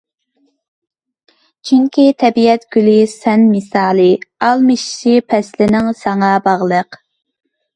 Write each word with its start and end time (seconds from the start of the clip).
چۈنكى 1.69 2.05
تەبىئەت 2.23 2.65
گۈلى 2.75 2.95
سەن 3.11 3.45
مىسالى، 3.51 4.09
ئالمىشىشى 4.47 5.15
پەسىلنىڭ 5.35 5.91
ساڭا 6.01 6.33
باغلىق! 6.49 6.99